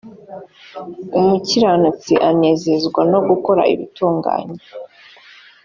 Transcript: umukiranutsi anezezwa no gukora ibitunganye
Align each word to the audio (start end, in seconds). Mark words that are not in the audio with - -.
umukiranutsi 1.19 2.13
anezezwa 2.29 3.01
no 3.11 3.19
gukora 3.27 3.61
ibitunganye 3.73 4.55